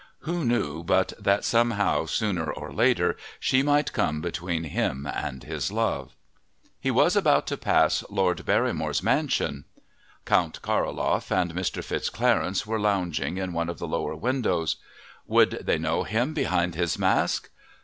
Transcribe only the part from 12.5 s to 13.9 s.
were lounging in one of the